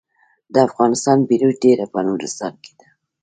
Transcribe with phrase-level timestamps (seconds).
[0.53, 2.87] د افغانستان بیروج ډبره په نورستان کې ده